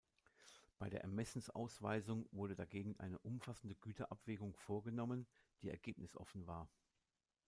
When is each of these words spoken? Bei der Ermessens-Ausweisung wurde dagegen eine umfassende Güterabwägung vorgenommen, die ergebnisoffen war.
Bei 0.79 0.89
der 0.89 1.01
Ermessens-Ausweisung 1.01 2.27
wurde 2.31 2.55
dagegen 2.55 2.99
eine 2.99 3.19
umfassende 3.19 3.75
Güterabwägung 3.75 4.55
vorgenommen, 4.55 5.27
die 5.61 5.69
ergebnisoffen 5.69 6.47
war. 6.47 6.67